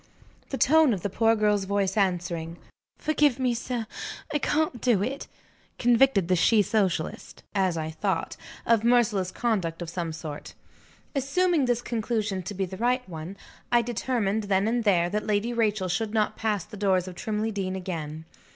[0.49, 2.57] The tone of the poor girl's voice answering,
[2.97, 3.85] "Forgive me, sir;
[4.33, 5.27] I can't do it"
[5.77, 8.35] convicted the she socialist (as I thought)
[8.65, 10.55] of merciless conduct of some sort.
[11.13, 13.37] Assuming this conclusion to be the right one,
[13.71, 17.51] I determined, then and there, that Lady Rachel should not pass the doors of Trimley
[17.51, 18.25] Deen again.